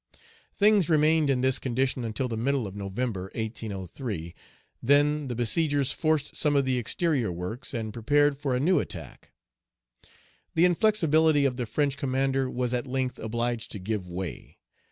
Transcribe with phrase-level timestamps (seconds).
[0.55, 4.33] Things remained in this condition until the middle of November (1803);
[4.81, 9.29] then the besiegers forced some of the exterior works, and prepared for a new attack.
[10.55, 14.57] The inflexibility of the French commander was at length obliged to give way.